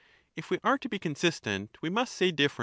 [0.35, 2.59] If we are to be consistent, we must say different.